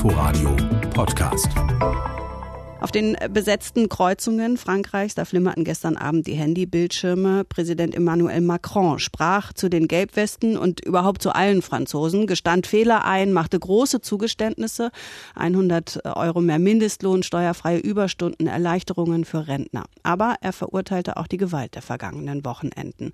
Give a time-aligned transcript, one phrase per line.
[0.00, 0.56] Inforadio
[0.94, 1.52] Podcast.
[2.80, 7.44] Auf den besetzten Kreuzungen Frankreichs, da flimmerten gestern Abend die Handybildschirme.
[7.44, 13.34] Präsident Emmanuel Macron sprach zu den Gelbwesten und überhaupt zu allen Franzosen, gestand Fehler ein,
[13.34, 14.92] machte große Zugeständnisse,
[15.34, 19.84] 100 Euro mehr Mindestlohn, steuerfreie Überstunden, Erleichterungen für Rentner.
[20.02, 23.12] Aber er verurteilte auch die Gewalt der vergangenen Wochenenden.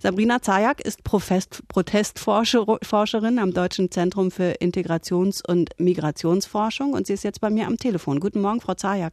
[0.00, 7.40] Sabrina Zajak ist Protestforscherin am Deutschen Zentrum für Integrations- und Migrationsforschung und sie ist jetzt
[7.40, 8.18] bei mir am Telefon.
[8.18, 9.03] Guten Morgen, Frau Zajak.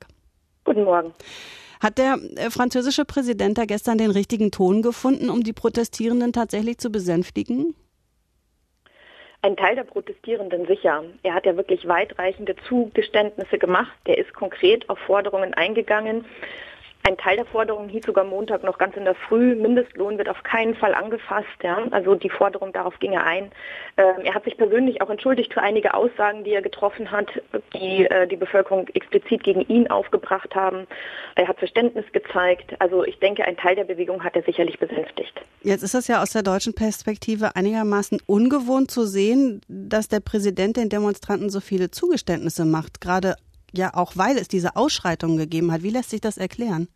[0.71, 1.13] Guten Morgen.
[1.81, 6.77] Hat der äh, französische Präsident da gestern den richtigen Ton gefunden, um die Protestierenden tatsächlich
[6.77, 7.75] zu besänftigen?
[9.41, 11.03] Ein Teil der Protestierenden sicher.
[11.23, 13.91] Er hat ja wirklich weitreichende Zugeständnisse gemacht.
[14.07, 16.23] Der ist konkret auf Forderungen eingegangen.
[17.03, 20.43] Ein Teil der Forderungen hieß sogar Montag noch ganz in der Früh, Mindestlohn wird auf
[20.43, 21.47] keinen Fall angefasst.
[21.63, 21.79] Ja?
[21.91, 23.51] Also die Forderung, darauf ging er ein.
[23.97, 27.27] Ähm, er hat sich persönlich auch entschuldigt für einige Aussagen, die er getroffen hat,
[27.73, 30.85] die äh, die Bevölkerung explizit gegen ihn aufgebracht haben.
[31.35, 32.75] Er hat Verständnis gezeigt.
[32.79, 35.41] Also ich denke, ein Teil der Bewegung hat er sicherlich besänftigt.
[35.63, 40.77] Jetzt ist es ja aus der deutschen Perspektive einigermaßen ungewohnt zu sehen, dass der Präsident
[40.77, 43.35] den Demonstranten so viele Zugeständnisse macht, gerade
[43.71, 45.83] ja auch weil es diese Ausschreitungen gegeben hat.
[45.83, 46.87] Wie lässt sich das erklären?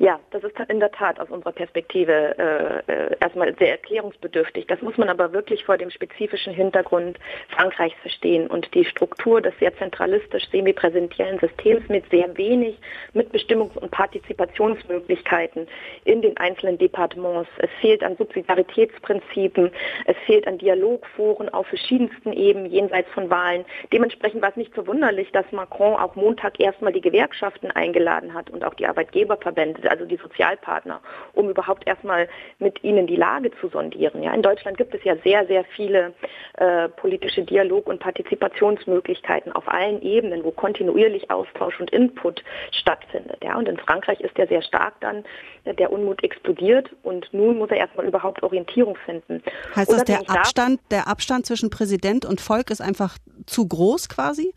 [0.00, 4.66] Ja, das ist in der Tat aus unserer Perspektive äh, äh, erstmal sehr erklärungsbedürftig.
[4.66, 7.18] Das muss man aber wirklich vor dem spezifischen Hintergrund
[7.50, 12.78] Frankreichs verstehen und die Struktur des sehr zentralistisch semipräsentiellen Systems mit sehr wenig
[13.14, 15.68] Mitbestimmungs- und Partizipationsmöglichkeiten
[16.04, 17.50] in den einzelnen Departements.
[17.58, 19.70] Es fehlt an Subsidiaritätsprinzipen,
[20.06, 23.66] es fehlt an Dialogforen auf verschiedensten Ebenen jenseits von Wahlen.
[23.92, 28.64] Dementsprechend war es nicht verwunderlich, dass Macron auch Montag erstmal die Gewerkschaften eingeladen hat und
[28.64, 31.00] auch die Arbeitgeberverbände also die Sozialpartner,
[31.34, 34.22] um überhaupt erstmal mit ihnen die Lage zu sondieren.
[34.22, 36.14] Ja, in Deutschland gibt es ja sehr, sehr viele
[36.54, 43.38] äh, politische Dialog- und Partizipationsmöglichkeiten auf allen Ebenen, wo kontinuierlich Austausch und Input stattfindet.
[43.42, 45.24] Ja, und in Frankreich ist ja sehr stark dann
[45.64, 49.42] äh, der Unmut explodiert und nun muss er erstmal überhaupt Orientierung finden.
[49.74, 54.54] Heißt das, der Abstand, der Abstand zwischen Präsident und Volk ist einfach zu groß quasi?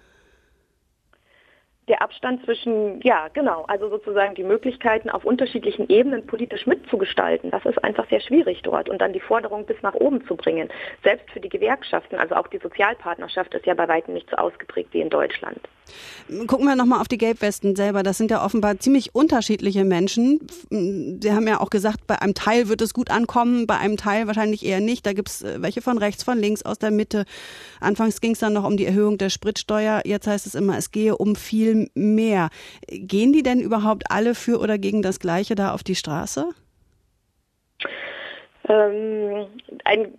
[1.88, 7.66] Der Abstand zwischen, ja, genau, also sozusagen die Möglichkeiten auf unterschiedlichen Ebenen politisch mitzugestalten, das
[7.66, 10.69] ist einfach sehr schwierig dort und dann die Forderung bis nach oben zu bringen.
[11.03, 14.94] Selbst für die Gewerkschaften, also auch die Sozialpartnerschaft ist ja bei weitem nicht so ausgeprägt
[14.94, 15.59] wie in Deutschland.
[16.47, 18.03] Gucken wir nochmal auf die Gelbwesten selber.
[18.03, 20.39] Das sind ja offenbar ziemlich unterschiedliche Menschen.
[20.69, 24.27] Sie haben ja auch gesagt, bei einem Teil wird es gut ankommen, bei einem Teil
[24.27, 25.05] wahrscheinlich eher nicht.
[25.05, 27.25] Da gibt es äh, welche von rechts, von links, aus der Mitte.
[27.81, 30.01] Anfangs ging es dann noch um die Erhöhung der Spritsteuer.
[30.05, 32.50] Jetzt heißt es immer, es gehe um viel mehr.
[32.88, 36.50] Gehen die denn überhaupt alle für oder gegen das Gleiche da auf die Straße?
[38.69, 39.47] Ähm,
[39.83, 40.13] ein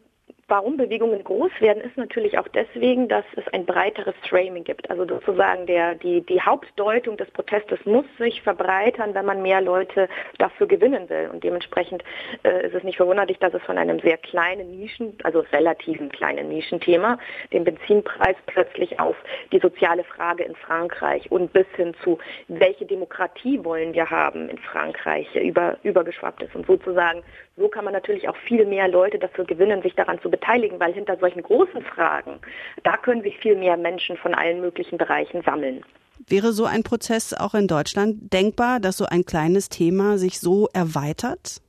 [0.46, 4.90] Warum Bewegungen groß werden, ist natürlich auch deswegen, dass es ein breiteres Framing gibt.
[4.90, 10.06] Also sozusagen der, die, die Hauptdeutung des Protestes muss sich verbreitern, wenn man mehr Leute
[10.36, 11.30] dafür gewinnen will.
[11.32, 12.04] Und dementsprechend
[12.42, 16.50] äh, ist es nicht verwunderlich, dass es von einem sehr kleinen Nischen, also relativen kleinen
[16.50, 17.18] Nischenthema,
[17.50, 19.16] den Benzinpreis plötzlich auf
[19.50, 22.18] die soziale Frage in Frankreich und bis hin zu,
[22.48, 26.54] welche Demokratie wollen wir haben in Frankreich, über, übergeschwappt ist.
[26.54, 27.22] Und sozusagen,
[27.56, 30.92] so kann man natürlich auch viel mehr Leute dafür gewinnen, sich daran zu beteiligen, weil
[30.92, 32.40] hinter solchen großen Fragen,
[32.82, 35.84] da können sich viel mehr Menschen von allen möglichen Bereichen sammeln.
[36.26, 40.68] Wäre so ein Prozess auch in Deutschland denkbar, dass so ein kleines Thema sich so
[40.72, 41.60] erweitert?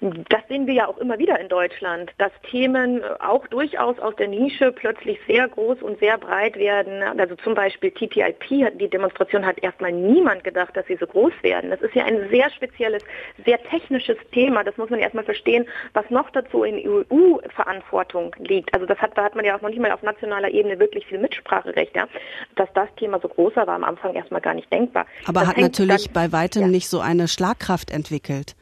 [0.00, 4.28] Das sehen wir ja auch immer wieder in Deutschland, dass Themen auch durchaus aus der
[4.28, 7.02] Nische plötzlich sehr groß und sehr breit werden.
[7.18, 11.70] Also zum Beispiel TTIP, die Demonstration hat erstmal niemand gedacht, dass sie so groß werden.
[11.70, 13.02] Das ist ja ein sehr spezielles,
[13.44, 14.64] sehr technisches Thema.
[14.64, 18.74] Das muss man erstmal verstehen, was noch dazu in EU-Verantwortung liegt.
[18.74, 21.06] Also das hat, da hat man ja auch noch nicht mal auf nationaler Ebene wirklich
[21.06, 21.96] viel Mitspracherecht.
[21.96, 22.06] Ja?
[22.56, 25.06] Dass das Thema so groß war, war am Anfang erstmal gar nicht denkbar.
[25.26, 26.68] Aber das hat natürlich dann, bei weitem ja.
[26.68, 28.54] nicht so eine Schlagkraft entwickelt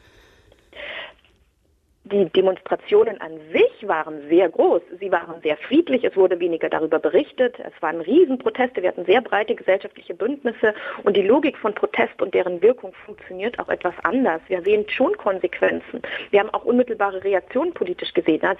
[2.05, 4.81] die Demonstrationen an sich waren sehr groß.
[4.99, 6.03] Sie waren sehr friedlich.
[6.03, 7.57] Es wurde weniger darüber berichtet.
[7.59, 8.83] Es waren Riesenproteste.
[8.83, 10.75] Wir hatten sehr breite gesellschaftliche Bündnisse.
[11.03, 14.39] Und die Logik von Protest und deren Wirkung funktioniert auch etwas anders.
[14.47, 16.03] Wir sehen schon Konsequenzen.
[16.29, 18.41] Wir haben auch unmittelbare Reaktionen politisch gesehen.
[18.43, 18.55] Ja,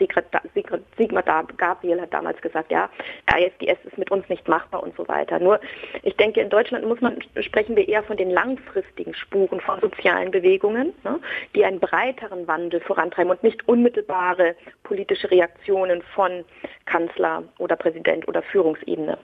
[0.97, 1.23] Sigmar
[1.57, 2.89] Gabriel hat damals gesagt, ja,
[3.31, 5.37] ISDS ist mit uns nicht machbar und so weiter.
[5.39, 5.59] Nur,
[6.01, 10.31] ich denke, in Deutschland muss man, sprechen wir eher von den langfristigen Spuren von sozialen
[10.31, 11.19] Bewegungen, ne,
[11.53, 16.45] die einen breiteren Wandel vorantreiben und nicht unmittelbare politische Reaktionen von
[16.85, 19.17] Kanzler oder Präsident oder Führungsebene.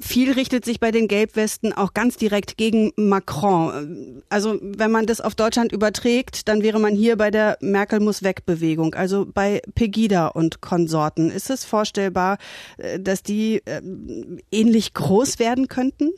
[0.00, 4.22] Viel richtet sich bei den Gelbwesten auch ganz direkt gegen Macron.
[4.30, 8.22] Also wenn man das auf Deutschland überträgt, dann wäre man hier bei der Merkel muss
[8.22, 11.30] weg Bewegung, also bei Pegida und Konsorten.
[11.30, 12.38] Ist es vorstellbar,
[12.78, 13.82] äh, dass die äh,
[14.50, 16.12] ähnlich groß werden könnten?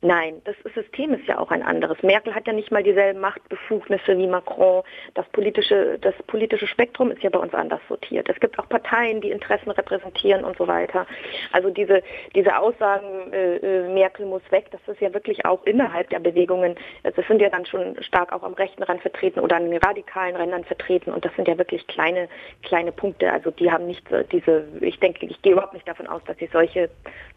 [0.00, 2.00] Nein, das System ist ja auch ein anderes.
[2.04, 4.84] Merkel hat ja nicht mal dieselben Machtbefugnisse wie Macron.
[5.14, 8.28] Das politische, das politische Spektrum ist ja bei uns anders sortiert.
[8.28, 11.04] Es gibt auch Parteien, die Interessen repräsentieren und so weiter.
[11.50, 16.08] Also diese, diese Aussagen, äh, äh Merkel muss weg, das ist ja wirklich auch innerhalb
[16.10, 16.76] der Bewegungen.
[17.02, 20.36] Das sind ja dann schon stark auch am rechten Rand vertreten oder an den radikalen
[20.36, 21.12] Rändern vertreten.
[21.12, 22.28] Und das sind ja wirklich kleine,
[22.62, 23.32] kleine Punkte.
[23.32, 26.48] Also die haben nicht diese, ich denke, ich gehe überhaupt nicht davon aus, dass sie
[26.52, 26.88] solche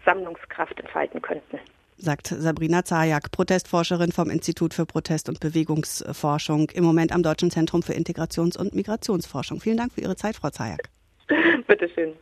[0.06, 1.60] Sammlungskraft entfalten könnten
[2.02, 7.84] sagt Sabrina Zajak, Protestforscherin vom Institut für Protest- und Bewegungsforschung, im Moment am Deutschen Zentrum
[7.84, 9.62] für Integrations- und Migrationsforschung.
[9.62, 10.90] Vielen Dank für Ihre Zeit, Frau Zajak.
[11.68, 12.14] Bitteschön.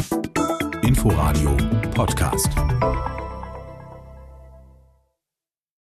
[0.83, 1.55] Inforadio
[1.93, 2.49] Podcast.